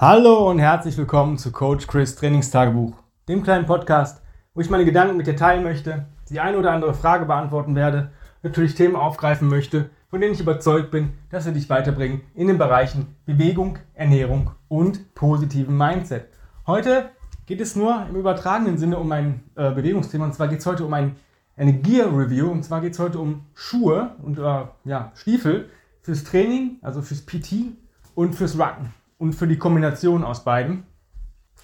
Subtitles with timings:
[0.00, 2.92] Hallo und herzlich willkommen zu Coach Chris Trainingstagebuch,
[3.28, 4.22] dem kleinen Podcast,
[4.54, 8.12] wo ich meine Gedanken mit dir teilen möchte, die eine oder andere Frage beantworten werde,
[8.44, 12.58] natürlich Themen aufgreifen möchte, von denen ich überzeugt bin, dass sie dich weiterbringen in den
[12.58, 16.28] Bereichen Bewegung, Ernährung und positiven Mindset.
[16.68, 17.10] Heute
[17.46, 20.84] geht es nur im übertragenen Sinne um ein äh, Bewegungsthema und zwar geht es heute
[20.84, 21.16] um ein,
[21.56, 25.70] eine Gear Review und zwar geht es heute um Schuhe und äh, ja, Stiefel
[26.02, 27.72] fürs Training, also fürs PT
[28.14, 30.84] und fürs Rucken und für die Kombination aus beiden.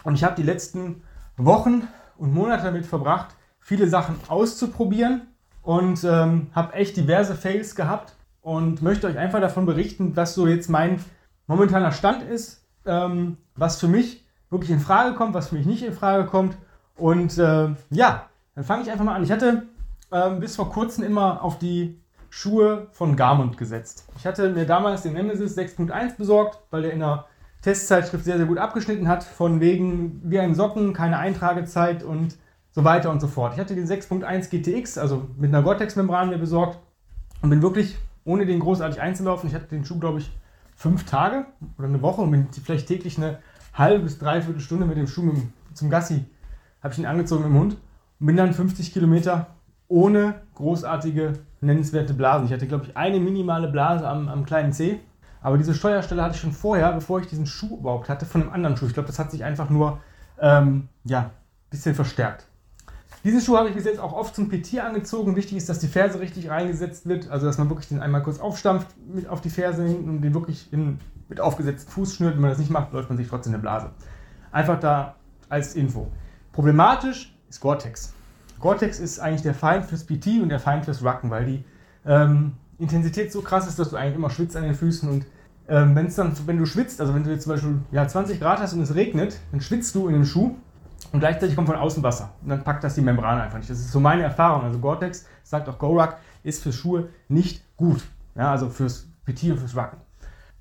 [0.02, 1.02] Und ich habe die letzten
[1.36, 5.22] Wochen und Monate damit verbracht, viele Sachen auszuprobieren
[5.62, 10.46] und ähm, habe echt diverse Fails gehabt und möchte euch einfach davon berichten, was so
[10.46, 11.02] jetzt mein
[11.46, 15.82] momentaner Stand ist, ähm, was für mich wirklich in Frage kommt, was für mich nicht
[15.82, 16.56] in Frage kommt.
[16.96, 19.24] Und äh, ja, dann fange ich einfach mal an.
[19.24, 19.64] Ich hatte
[20.12, 21.98] ähm, bis vor kurzem immer auf die
[22.28, 24.06] Schuhe von Garment gesetzt.
[24.16, 27.26] Ich hatte mir damals den Nemesis 6.1 besorgt, weil der in der
[27.64, 32.36] Testzeitschrift sehr, sehr gut abgeschnitten hat, von wegen wie ein Socken, keine Eintragezeit und
[32.70, 33.54] so weiter und so fort.
[33.54, 36.78] Ich hatte den 6.1 GTX, also mit einer Gore-Tex-Membran mir besorgt
[37.40, 40.30] und bin wirklich, ohne den großartig einzulaufen, ich hatte den Schuh, glaube ich,
[40.76, 41.46] fünf Tage
[41.78, 43.38] oder eine Woche und bin vielleicht täglich eine
[43.72, 45.36] halbe bis dreiviertel Stunde mit dem Schuh mit,
[45.72, 46.22] zum Gassi,
[46.82, 47.78] habe ich ihn angezogen im Hund
[48.20, 49.46] und bin dann 50 Kilometer
[49.88, 52.46] ohne großartige, nennenswerte Blasen.
[52.46, 55.00] Ich hatte, glaube ich, eine minimale Blase am, am kleinen Zeh
[55.44, 58.50] aber diese Steuerstelle hatte ich schon vorher, bevor ich diesen Schuh überhaupt hatte, von einem
[58.50, 58.86] anderen Schuh.
[58.86, 60.00] Ich glaube, das hat sich einfach nur
[60.40, 61.30] ähm, ja, ein
[61.68, 62.46] bisschen verstärkt.
[63.24, 65.36] Diesen Schuh habe ich bis jetzt auch oft zum PT angezogen.
[65.36, 68.40] Wichtig ist, dass die Ferse richtig reingesetzt wird, also dass man wirklich den einmal kurz
[68.40, 72.36] aufstampft mit auf die Ferse hin und den wirklich in, mit aufgesetzten Fuß schnürt.
[72.36, 73.90] Wenn man das nicht macht, läuft man sich trotzdem eine Blase.
[74.50, 75.16] Einfach da
[75.50, 76.10] als Info.
[76.52, 78.14] Problematisch ist Gore-Tex.
[78.60, 81.64] Gore-Tex ist eigentlich der Feind fürs PT und der Feind fürs Rucken, weil die
[82.06, 85.26] ähm, Intensität so krass ist, dass du eigentlich immer schwitzt an den Füßen und
[85.68, 88.38] ähm, wenn es dann, wenn du schwitzt, also wenn du jetzt zum Beispiel ja, 20
[88.38, 90.54] Grad hast und es regnet, dann schwitzt du in dem Schuh
[91.12, 93.70] und gleichzeitig kommt von außen Wasser und dann packt das die Membran einfach nicht.
[93.70, 94.64] Das ist so meine Erfahrung.
[94.64, 98.02] Also Gore-Tex, sagt auch GoRuck, ist für Schuhe nicht gut.
[98.34, 99.98] Ja, also fürs PT und fürs Rucken.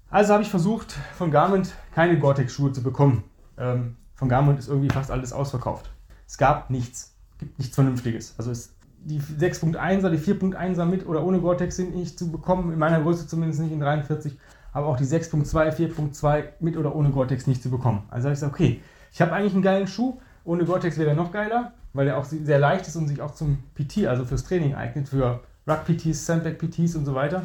[0.10, 3.24] Also habe ich versucht, von Garment keine Gore-Tex-Schuhe zu bekommen.
[3.58, 5.90] Ähm, von Garment ist irgendwie fast alles ausverkauft.
[6.28, 7.16] Es gab nichts.
[7.40, 8.36] Gibt nichts Vernünftiges.
[8.38, 8.74] Also es
[9.06, 13.28] die 6.1er, die 4.1er mit oder ohne Gore-Tex sind nicht zu bekommen, in meiner Größe
[13.28, 14.38] zumindest nicht in 43,
[14.74, 18.04] aber auch die 6.2, 4.2 mit oder ohne Gore-Tex nicht zu bekommen.
[18.10, 21.16] Also habe ich gesagt, okay, ich habe eigentlich einen geilen Schuh, ohne Gore-Tex wäre der
[21.16, 24.44] noch geiler, weil der auch sehr leicht ist und sich auch zum PT, also fürs
[24.44, 27.44] Training eignet, für Ruck-PTs, Sandbag-PTs und so weiter.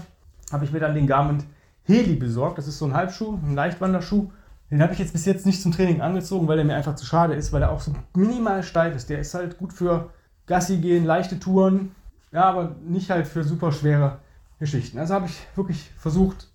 [0.51, 1.45] Habe ich mir dann den Garment
[1.85, 4.31] Heli besorgt, das ist so ein Halbschuh, ein Leichtwanderschuh.
[4.71, 7.07] Den habe ich jetzt bis jetzt nicht zum Training angezogen, weil der mir einfach zu
[7.07, 9.09] schade ist, weil er auch so minimal steif ist.
[9.09, 10.11] Der ist halt gut für
[10.47, 11.93] Gassi gehen, leichte Touren,
[12.33, 14.19] ja, aber nicht halt für super schwere
[14.59, 14.99] Geschichten.
[14.99, 16.49] Also habe ich wirklich versucht,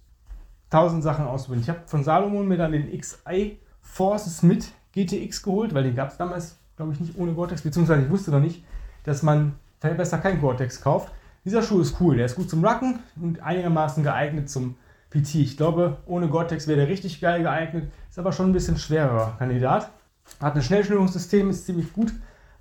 [0.73, 1.63] tausend Sachen auszuprobieren.
[1.63, 6.09] Ich habe von Salomon mir dann den XI Forces mit GTX geholt, weil den gab
[6.09, 8.63] es damals, glaube ich, nicht ohne Gore-Tex, beziehungsweise ich wusste noch nicht,
[9.03, 11.11] dass man besser kein Gore-Tex kauft.
[11.45, 14.75] Dieser Schuh ist cool, der ist gut zum Racken und einigermaßen geeignet zum
[15.11, 15.35] PT.
[15.35, 19.35] Ich glaube, ohne Gore-Tex wäre der richtig geil geeignet, ist aber schon ein bisschen schwerer
[19.37, 19.91] Kandidat.
[20.39, 22.13] Hat ein Schnellschnürungssystem, ist ziemlich gut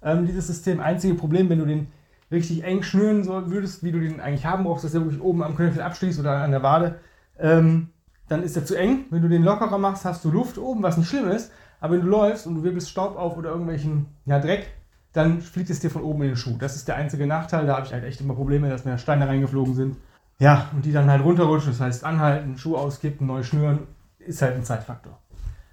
[0.03, 0.81] ähm, dieses System.
[0.81, 1.89] Einzige Problem, wenn du den
[2.31, 5.43] richtig eng schnüren soll, würdest, wie du den eigentlich haben brauchst, dass er wirklich oben
[5.43, 6.97] am Knöchel abschließt oder an der Wade,
[7.39, 7.89] ähm,
[8.32, 9.06] dann ist er zu eng.
[9.10, 11.53] Wenn du den lockerer machst, hast du Luft oben, was nicht schlimm ist.
[11.81, 14.69] Aber wenn du läufst und du wirbelst Staub auf oder irgendwelchen ja, Dreck,
[15.12, 16.56] dann fliegt es dir von oben in den Schuh.
[16.59, 17.66] Das ist der einzige Nachteil.
[17.66, 19.97] Da habe ich halt echt immer Probleme, dass mir Steine reingeflogen sind.
[20.38, 21.72] Ja, und die dann halt runterrutschen.
[21.72, 23.81] Das heißt, anhalten, Schuh auskippen, neu schnüren,
[24.19, 25.19] ist halt ein Zeitfaktor.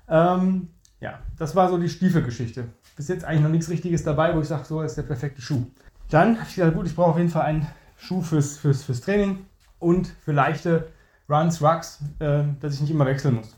[0.08, 0.70] Ähm,
[1.00, 2.66] ja, das war so die Stiefelgeschichte
[3.00, 5.64] bis jetzt eigentlich noch nichts Richtiges dabei, wo ich sage, so ist der perfekte Schuh.
[6.10, 7.66] Dann habe ich gesagt, gut, ich brauche auf jeden Fall einen
[7.96, 9.46] Schuh fürs, fürs, fürs Training
[9.80, 10.90] und für leichte
[11.30, 13.56] Runs, Rucks, äh, dass ich nicht immer wechseln muss.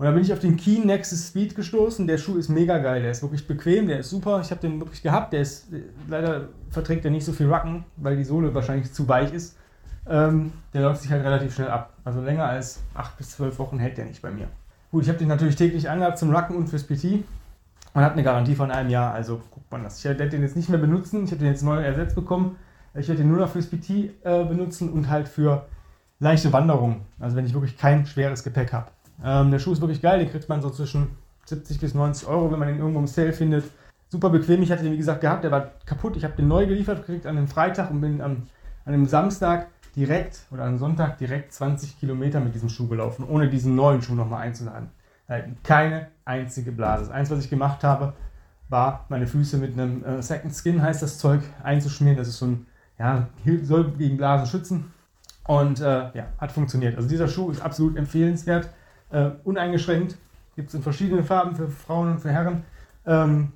[0.00, 2.06] Und dann bin ich auf den Keen Nexus Speed gestoßen.
[2.06, 4.40] Der Schuh ist mega geil, der ist wirklich bequem, der ist super.
[4.40, 5.34] Ich habe den wirklich gehabt.
[5.34, 5.68] Der ist
[6.08, 9.58] leider verträgt er nicht so viel Rucken, weil die Sohle wahrscheinlich zu weich ist.
[10.08, 11.92] Ähm, der läuft sich halt relativ schnell ab.
[12.02, 14.48] Also länger als 8 bis 12 Wochen hält der nicht bei mir.
[14.90, 17.22] Gut, ich habe den natürlich täglich angehabt zum Rucken und fürs PT.
[17.92, 19.98] Man hat eine Garantie von einem Jahr, also guckt man das.
[19.98, 22.56] Ich werde den jetzt nicht mehr benutzen, ich habe den jetzt neu ersetzt bekommen.
[22.94, 25.66] Ich werde den nur noch fürs PT äh, benutzen und halt für
[26.20, 27.02] leichte Wanderungen.
[27.18, 28.90] Also wenn ich wirklich kein schweres Gepäck habe.
[29.24, 31.08] Ähm, der Schuh ist wirklich geil, den kriegt man so zwischen
[31.46, 33.64] 70 bis 90 Euro, wenn man den irgendwo im Sale findet.
[34.08, 36.16] Super bequem, ich hatte den wie gesagt gehabt, der war kaputt.
[36.16, 38.46] Ich habe den neu geliefert gekriegt an einem Freitag und bin am,
[38.84, 43.48] an einem Samstag direkt oder am Sonntag direkt 20 Kilometer mit diesem Schuh gelaufen, ohne
[43.48, 44.90] diesen neuen Schuh nochmal einzuladen.
[45.62, 47.04] Keine einzige Blase.
[47.04, 48.14] Das Einzige, was ich gemacht habe,
[48.68, 52.16] war meine Füße mit einem äh, Second Skin, heißt das Zeug, einzuschmieren.
[52.16, 52.66] Das ist so ein,
[52.98, 53.28] ja,
[53.62, 54.92] soll gegen Blasen schützen.
[55.50, 56.94] Und äh, ja, hat funktioniert.
[56.94, 58.68] Also dieser Schuh ist absolut empfehlenswert,
[59.10, 60.16] äh, uneingeschränkt.
[60.54, 62.62] Gibt es in verschiedenen Farben für Frauen und für Herren.
[63.04, 63.50] Ähm,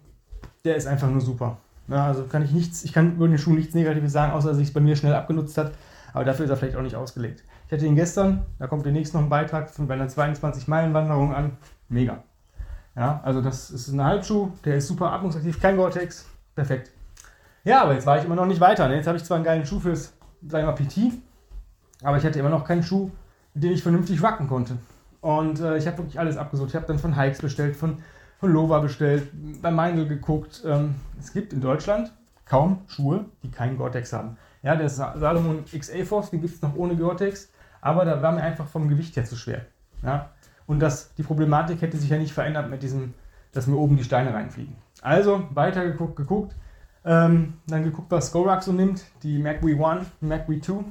[0.64, 1.58] der ist einfach nur super.
[1.86, 4.56] Ja, also kann ich nichts, ich kann über den Schuh nichts Negatives sagen, außer dass
[4.56, 5.70] sich bei mir schnell abgenutzt hat.
[6.12, 7.44] Aber dafür ist er vielleicht auch nicht ausgelegt.
[7.68, 11.58] Ich hatte ihn gestern, da kommt demnächst noch ein Beitrag von bei einer 22-Meilen-Wanderung an.
[11.88, 12.24] Mega.
[12.96, 16.26] Ja, also das ist ein Halbschuh, der ist super atmungsaktiv, kein Gore-Tex.
[16.56, 16.90] Perfekt.
[17.62, 18.88] Ja, aber jetzt war ich immer noch nicht weiter.
[18.88, 18.96] Ne?
[18.96, 20.12] Jetzt habe ich zwar einen geilen Schuh fürs,
[20.48, 21.22] sagen wir mal, PT,
[22.04, 23.10] aber ich hatte immer noch keinen Schuh,
[23.54, 24.76] mit dem ich vernünftig wacken konnte.
[25.20, 26.68] Und äh, ich habe wirklich alles abgesucht.
[26.68, 27.98] Ich habe dann von Hikes bestellt, von,
[28.38, 29.30] von Lova bestellt,
[29.62, 30.62] bei Meindl geguckt.
[30.66, 32.12] Ähm, es gibt in Deutschland
[32.44, 34.36] kaum Schuhe, die keinen Gore-Tex haben.
[34.62, 38.42] Ja, der Salomon XA Force, den gibt es noch ohne Gore-Tex, aber da war mir
[38.42, 39.62] einfach vom Gewicht her zu schwer.
[40.02, 40.30] Ja?
[40.66, 43.14] Und das, die Problematik hätte sich ja nicht verändert mit diesem,
[43.52, 44.76] dass mir oben die Steine reinfliegen.
[45.02, 46.54] Also weiter geguckt, geguckt
[47.04, 49.04] ähm, dann geguckt, was Skorak so nimmt.
[49.22, 50.84] Die MacWe 1, MacWe 2.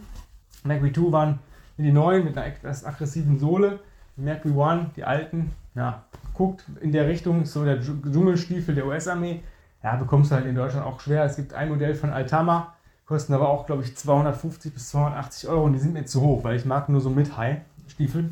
[0.64, 1.40] MacWe 2 waren
[1.78, 3.80] die neuen mit einer etwas aggressiven Sohle.
[4.16, 9.42] MacWe 1, die alten, ja, guckt in der Richtung, so der Dschungelstiefel der US-Armee.
[9.84, 11.26] Ja, bekommst du halt in Deutschland auch schwer.
[11.26, 12.74] Es gibt ein Modell von Altama,
[13.06, 16.44] kosten aber auch, glaube ich, 250 bis 280 Euro und die sind mir zu hoch,
[16.44, 18.32] weil ich mag nur so mit High-Stiefel.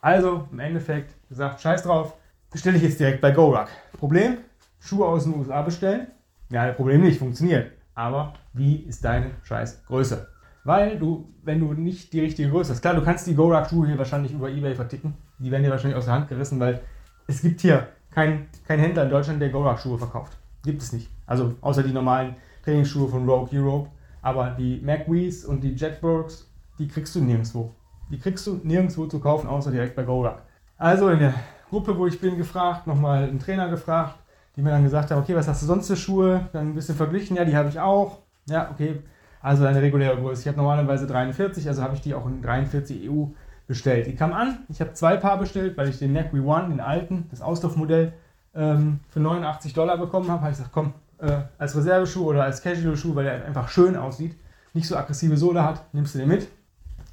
[0.00, 2.14] Also im Endeffekt gesagt, scheiß drauf,
[2.50, 3.68] bestelle ich jetzt direkt bei GoRuck.
[3.98, 4.38] Problem,
[4.78, 6.06] Schuhe aus den USA bestellen,
[6.50, 7.72] ja, Problem nicht, funktioniert.
[7.94, 10.28] Aber wie ist deine scheiß Größe?
[10.66, 13.98] Weil du, wenn du nicht die richtige Größe hast, klar, du kannst die Gorak-Schuhe hier
[13.98, 15.14] wahrscheinlich über Ebay verticken.
[15.38, 16.80] Die werden dir wahrscheinlich aus der Hand gerissen, weil
[17.28, 20.36] es gibt hier keinen kein Händler in Deutschland, der Gorak-Schuhe verkauft.
[20.64, 21.08] Gibt es nicht.
[21.24, 22.34] Also außer die normalen
[22.64, 23.90] Trainingsschuhe von Rogue Europe.
[24.22, 27.72] Aber die MacWees und die Jetworks, die kriegst du nirgendwo.
[28.10, 30.42] Die kriegst du nirgendwo zu kaufen, außer direkt bei Gorak.
[30.78, 31.34] Also in der
[31.70, 34.16] Gruppe, wo ich bin, gefragt, nochmal einen Trainer gefragt,
[34.56, 36.48] die mir dann gesagt haben, okay, was hast du sonst für Schuhe?
[36.52, 38.22] Dann ein bisschen verglichen, ja, die habe ich auch.
[38.48, 39.00] Ja, okay,
[39.46, 40.42] also eine reguläre Größe.
[40.42, 43.26] Ich habe normalerweise 43, also habe ich die auch in 43 EU
[43.68, 44.08] bestellt.
[44.08, 47.26] Die kam an, ich habe zwei Paar bestellt, weil ich den Neck One, den alten,
[47.30, 48.12] das Auslaufmodell,
[48.56, 50.40] ähm, für 89 Dollar bekommen habe.
[50.40, 54.36] Habe ich gesagt, komm, äh, als Reserveschuh oder als Casual-Schuh, weil der einfach schön aussieht,
[54.74, 56.48] nicht so aggressive Sohle hat, nimmst du den mit.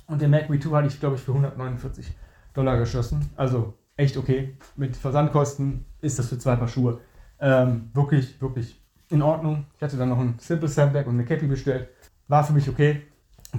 [0.07, 2.11] Und den Mac 2 hatte ich, glaube ich, für 149
[2.55, 3.29] Dollar geschossen.
[3.35, 4.57] Also echt okay.
[4.75, 6.99] Mit Versandkosten ist das für zwei Paar Schuhe
[7.39, 9.67] ähm, wirklich, wirklich in Ordnung.
[9.77, 11.89] Ich hatte dann noch ein Simple Sandbag und eine Cappy bestellt.
[12.27, 13.03] War für mich okay.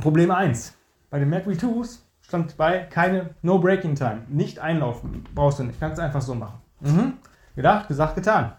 [0.00, 0.76] Problem 1.
[1.10, 4.22] Bei den Mac V2s stand bei keine No Breaking Time.
[4.28, 5.24] Nicht einlaufen.
[5.34, 5.78] Brauchst du nicht.
[5.78, 6.60] Kannst einfach so machen.
[6.80, 7.14] Mhm.
[7.54, 8.52] Gedacht, gesagt, getan.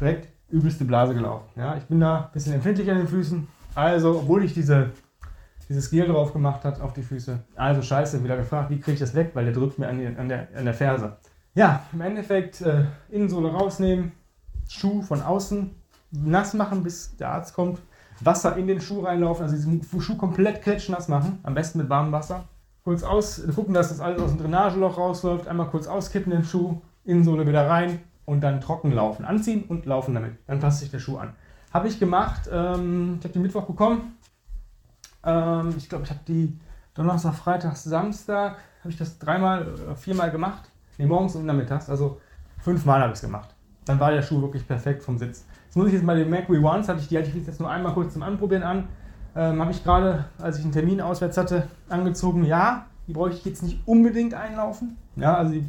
[0.00, 1.46] Direkt übelste Blase gelaufen.
[1.56, 3.48] Ja, ich bin da ein bisschen empfindlich an den Füßen.
[3.74, 4.90] Also, obwohl ich diese,
[5.68, 7.38] dieses Gel drauf gemacht habe auf die Füße.
[7.56, 10.06] Also scheiße, wieder gefragt, wie kriege ich das weg, weil der drückt mir an, die,
[10.06, 11.16] an, der, an der Ferse.
[11.54, 14.12] Ja, im Endeffekt äh, Innensohle rausnehmen,
[14.68, 15.74] Schuh von außen
[16.10, 17.80] nass machen, bis der Arzt kommt.
[18.20, 22.12] Wasser in den Schuh reinlaufen, also diesen Schuh komplett klitschnass machen, am besten mit warmem
[22.12, 22.44] Wasser.
[22.84, 26.80] Kurz aus, gucken, dass das alles aus dem Drainageloch rausläuft, einmal kurz auskippen den Schuh,
[27.04, 29.24] Innensohle wieder rein und dann trocken laufen.
[29.24, 30.32] Anziehen und laufen damit.
[30.46, 31.34] Dann passt sich der Schuh an.
[31.72, 34.16] Habe ich gemacht, ähm, ich habe den Mittwoch bekommen.
[35.24, 36.58] Ähm, ich glaube, ich habe die
[36.94, 40.70] Donnerstag, Freitag, Samstag, habe ich das dreimal, viermal gemacht.
[40.96, 42.20] Ne, morgens und nachmittags, also
[42.58, 43.54] fünfmal habe ich es gemacht
[43.88, 45.44] dann war der Schuh wirklich perfekt vom Sitz.
[45.66, 47.70] Jetzt muss ich jetzt mal den Mac Ones, hatte ich, die hatte ich jetzt nur
[47.70, 48.88] einmal kurz zum Anprobieren an.
[49.36, 52.44] Ähm, Habe ich gerade, als ich einen Termin auswärts hatte, angezogen.
[52.44, 54.96] Ja, die bräuchte ich jetzt nicht unbedingt einlaufen.
[55.16, 55.64] Ja, also die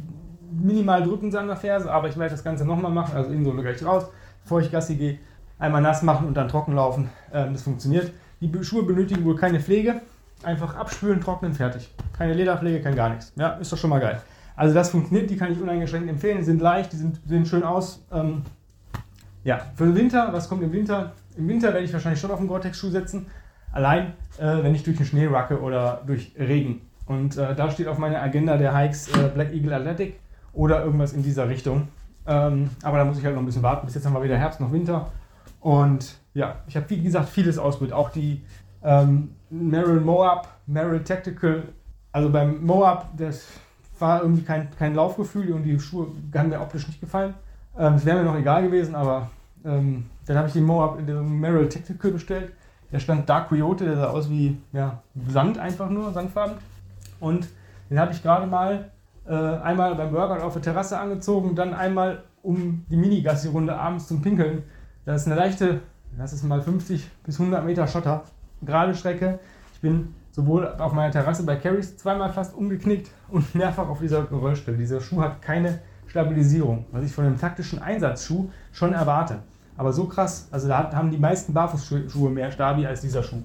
[0.50, 3.44] minimal drücken sie an der Ferse, aber ich werde das Ganze nochmal machen, also in
[3.44, 4.06] so gleich raus,
[4.42, 5.18] bevor ich Gassi gehe.
[5.58, 7.10] Einmal nass machen und dann trocken laufen.
[7.32, 8.10] Ähm, das funktioniert.
[8.40, 10.00] Die Schuhe benötigen wohl keine Pflege.
[10.42, 11.94] Einfach abspülen, trocknen, fertig.
[12.16, 13.32] Keine Lederpflege, kein gar nichts.
[13.36, 14.20] Ja, ist doch schon mal geil.
[14.60, 16.36] Also das funktioniert, die kann ich uneingeschränkt empfehlen.
[16.36, 18.04] Die sind leicht, die sind, sehen schön aus.
[18.12, 18.42] Ähm,
[19.42, 21.12] ja, für den Winter, was kommt im Winter?
[21.38, 23.24] Im Winter werde ich wahrscheinlich schon auf einen Gore-Tex-Schuh setzen.
[23.72, 26.82] Allein, äh, wenn ich durch den Schnee racke oder durch Regen.
[27.06, 30.20] Und äh, da steht auf meiner Agenda der Hikes äh, Black Eagle Athletic
[30.52, 31.88] oder irgendwas in dieser Richtung.
[32.26, 33.86] Ähm, aber da muss ich halt noch ein bisschen warten.
[33.86, 35.10] Bis jetzt haben wir weder Herbst noch Winter.
[35.60, 37.96] Und ja, ich habe wie gesagt vieles ausprobiert.
[37.96, 38.42] Auch die
[38.84, 41.62] ähm, Merrill Moab, Merrill Tactical.
[42.12, 43.46] Also beim Moab, das
[44.00, 47.34] war irgendwie kein, kein Laufgefühl und die Schuhe haben mir optisch nicht gefallen.
[47.78, 49.30] Ähm, es wäre mir noch egal gewesen, aber
[49.64, 52.52] ähm, dann habe ich den Moab in dem Merrill Tactical bestellt.
[52.92, 56.56] Der stand Dark Coyote, der sah aus wie ja, Sand einfach nur, Sandfarben.
[57.20, 57.48] Und
[57.88, 58.90] den habe ich gerade mal
[59.26, 64.22] äh, einmal beim Workout auf der Terrasse angezogen, dann einmal um die Mini-Gassi-Runde abends zum
[64.22, 64.62] Pinkeln.
[65.04, 65.80] Das ist eine leichte,
[66.18, 68.24] das ist mal 50 bis 100 Meter Schotter,
[68.62, 69.38] gerade Strecke.
[69.74, 74.24] Ich bin sowohl auf meiner Terrasse bei Carries zweimal fast umgeknickt und mehrfach auf dieser
[74.24, 74.76] Geröllstelle.
[74.76, 79.40] Dieser Schuh hat keine Stabilisierung, was ich von einem taktischen Einsatzschuh schon erwarte.
[79.76, 83.42] Aber so krass, also da haben die meisten Barfußschuhe mehr Stabi als dieser Schuh.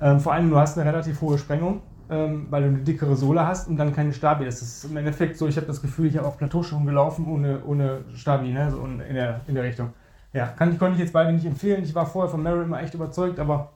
[0.00, 1.82] Ähm, vor allem, du hast eine relativ hohe Sprengung.
[2.12, 4.44] ähm, weil du eine dickere Sohle hast und dann keine Stabi.
[4.44, 7.64] Das ist im Endeffekt so, ich habe das Gefühl, ich habe auf Plateauschuhen gelaufen ohne,
[7.64, 8.70] ohne Stabi, ne?
[8.70, 9.90] so in, der, in der Richtung.
[10.34, 11.82] Ja, kann, konnte ich jetzt beide nicht empfehlen.
[11.82, 13.72] Ich war vorher von Merrill immer echt überzeugt, aber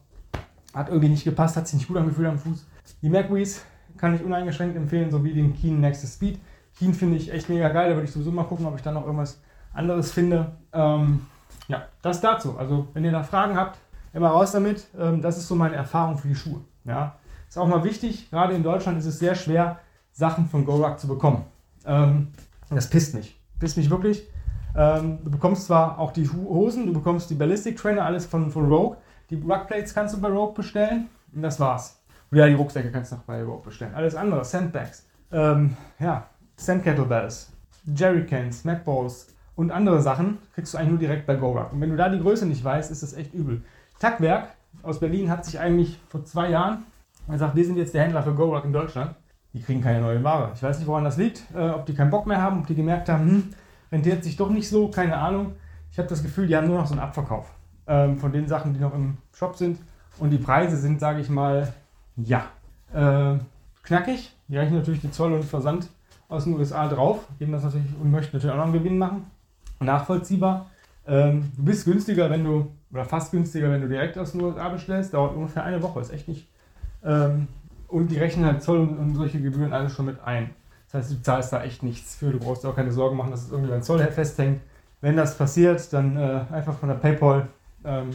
[0.76, 2.66] hat irgendwie nicht gepasst, hat sich nicht gut angefühlt am Fuß.
[3.02, 3.64] Die Mercury's
[3.96, 6.38] kann ich uneingeschränkt empfehlen, sowie den Keen Nexus Speed.
[6.78, 8.92] Keen finde ich echt mega geil, da würde ich sowieso mal gucken, ob ich da
[8.92, 9.40] noch irgendwas
[9.72, 10.52] anderes finde.
[10.74, 11.26] Ähm,
[11.68, 12.58] ja, das dazu.
[12.58, 13.78] Also, wenn ihr da Fragen habt,
[14.12, 14.86] immer raus damit.
[14.98, 16.60] Ähm, das ist so meine Erfahrung für die Schuhe.
[16.84, 17.16] Ja,
[17.48, 19.78] ist auch mal wichtig, gerade in Deutschland ist es sehr schwer,
[20.12, 21.44] Sachen von GoRuck zu bekommen.
[21.86, 22.28] Ähm,
[22.68, 23.40] das pisst mich.
[23.58, 24.28] Pisst mich wirklich.
[24.76, 28.70] Ähm, du bekommst zwar auch die Hosen, du bekommst die Ballistic Trainer, alles von, von
[28.70, 28.98] Rogue.
[29.30, 32.00] Die Ruckplates kannst du bei Rogue bestellen und das war's.
[32.30, 33.94] Oder ja, die Rucksäcke kannst du noch bei Rogue bestellen.
[33.94, 36.84] Alles andere, Sandbags, ähm, ja, Sand
[37.86, 41.72] Jerrycans, Matballs und andere Sachen kriegst du eigentlich nur direkt bei GoRuck.
[41.72, 43.62] Und wenn du da die Größe nicht weißt, ist das echt übel.
[43.98, 44.50] Tackwerk
[44.82, 46.84] aus Berlin hat sich eigentlich vor zwei Jahren
[47.28, 49.16] gesagt, wir sind jetzt der Händler für GoRuck in Deutschland.
[49.52, 50.52] Die kriegen keine neue Ware.
[50.54, 52.74] Ich weiß nicht, woran das liegt, äh, ob die keinen Bock mehr haben, ob die
[52.74, 53.54] gemerkt haben, hm,
[53.90, 55.54] rentiert sich doch nicht so, keine Ahnung.
[55.90, 57.55] Ich habe das Gefühl, die haben nur noch so einen Abverkauf
[57.86, 59.78] ähm, von den Sachen, die noch im Shop sind.
[60.18, 61.72] Und die Preise sind, sage ich mal,
[62.16, 62.46] ja,
[62.92, 63.38] äh,
[63.82, 64.34] knackig.
[64.48, 65.88] Die rechnen natürlich die Zoll und Versand
[66.28, 69.26] aus den USA drauf, geben das natürlich und möchten natürlich auch noch einen Gewinn machen.
[69.80, 70.66] Nachvollziehbar.
[71.06, 74.68] Ähm, du bist günstiger, wenn du, oder fast günstiger, wenn du direkt aus den USA
[74.68, 75.14] bestellst.
[75.14, 76.48] Dauert ungefähr eine Woche, ist echt nicht.
[77.04, 77.46] Ähm,
[77.88, 80.50] und die rechnen halt Zoll und, solche Gebühren alles schon mit ein.
[80.86, 82.32] Das heißt, du zahlst da echt nichts für.
[82.32, 84.60] Du brauchst auch keine Sorgen machen, dass es irgendwie beim Zoll festhängt.
[85.00, 87.48] Wenn das passiert, dann äh, einfach von der PayPal
[87.86, 88.10] ähm,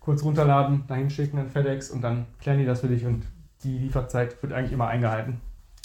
[0.00, 3.24] kurz runterladen, dahin schicken an FedEx und dann klären die das für dich und
[3.64, 5.40] die Lieferzeit wird eigentlich immer eingehalten.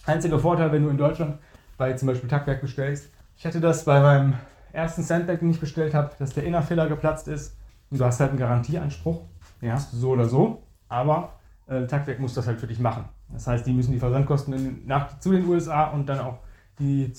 [0.05, 1.39] Einziger Vorteil, wenn du in Deutschland
[1.77, 3.10] bei zum Beispiel Tackwerk bestellst.
[3.36, 4.36] Ich hatte das bei meinem
[4.71, 7.57] ersten Sandbag, den ich bestellt habe, dass der Innerfehler geplatzt ist
[7.89, 9.21] und du hast halt einen Garantieanspruch.
[9.62, 11.33] Den hast du so oder so, aber
[11.67, 13.05] äh, Tackwerk muss das halt für dich machen.
[13.29, 16.39] Das heißt, die müssen die Versandkosten in, nach, zu den USA und dann auch
[16.79, 17.13] die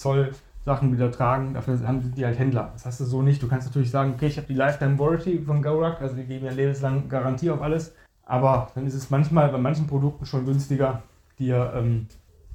[0.64, 1.54] Zollsachen wieder tragen.
[1.54, 2.70] Dafür haben die halt Händler.
[2.72, 3.42] Das hast du so nicht.
[3.42, 6.46] Du kannst natürlich sagen, okay, ich habe die Lifetime Warranty von GoRuck, also die geben
[6.46, 7.94] ja lebenslang Garantie auf alles.
[8.24, 11.02] Aber dann ist es manchmal bei manchen Produkten schon günstiger,
[11.38, 12.06] dir ähm,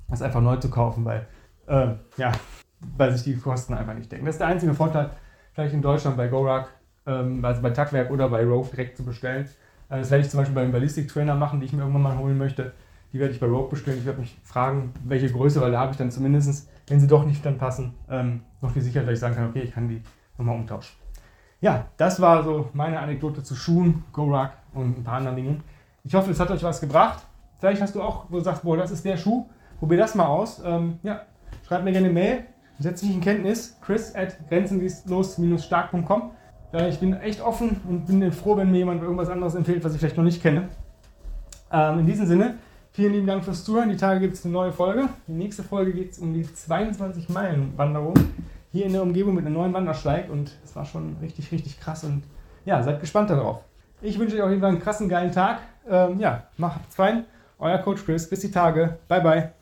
[0.09, 1.27] das einfach neu zu kaufen, weil,
[1.67, 2.31] äh, ja,
[2.97, 4.25] weil sich die Kosten einfach nicht decken.
[4.25, 5.09] Das ist der einzige Vorteil,
[5.53, 6.69] vielleicht in Deutschland bei GoRuck,
[7.05, 9.45] ähm, also bei Tackwerk oder bei Rogue direkt zu bestellen.
[9.89, 12.17] Äh, das werde ich zum Beispiel beim Ballistic Trainer machen, die ich mir irgendwann mal
[12.17, 12.71] holen möchte.
[13.11, 13.97] Die werde ich bei Rogue bestellen.
[13.99, 17.25] Ich werde mich fragen, welche Größe, weil da habe ich dann zumindest, wenn sie doch
[17.25, 20.01] nicht dann passen, ähm, noch die Sicherheit, dass ich sagen kann, okay, ich kann die
[20.37, 20.95] nochmal umtauschen.
[21.59, 25.63] Ja, das war so meine Anekdote zu Schuhen, GoRuck und ein paar anderen Dingen.
[26.03, 27.23] Ich hoffe, es hat euch was gebracht.
[27.59, 29.45] Vielleicht hast du auch, wo du sagst, boah, das ist der Schuh.
[29.79, 30.61] Probier das mal aus.
[30.63, 31.23] Ähm, ja,
[31.67, 32.45] schreib mir gerne eine Mail.
[32.79, 33.77] Setz dich in Kenntnis.
[33.81, 36.31] Chris at grenzenlos-stark.com.
[36.73, 39.93] Äh, ich bin echt offen und bin froh, wenn mir jemand irgendwas anderes empfiehlt, was
[39.93, 40.69] ich vielleicht noch nicht kenne.
[41.71, 42.55] Ähm, in diesem Sinne,
[42.97, 43.89] vielen lieben Dank fürs Zuhören.
[43.89, 45.07] Die Tage gibt es eine neue Folge.
[45.27, 48.15] Die nächste Folge geht es um die 22 Meilen Wanderung
[48.71, 52.03] hier in der Umgebung mit einem neuen Wandersteig und es war schon richtig, richtig krass
[52.03, 52.23] und
[52.65, 53.59] ja, seid gespannt darauf.
[54.01, 55.59] Ich wünsche euch auf jeden Fall einen krassen, geilen Tag.
[55.87, 57.25] Ähm, ja, macht's fein.
[57.59, 58.27] Euer Coach Chris.
[58.27, 58.97] Bis die Tage.
[59.07, 59.56] Bye, bye.